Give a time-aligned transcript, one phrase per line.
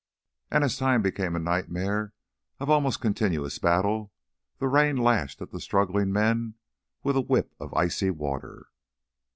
[0.49, 2.13] And as time became a nightmare
[2.59, 4.11] of almost continuous battle,
[4.57, 6.55] the rain lashed at the struggling men
[7.03, 8.69] with a whip of icy water.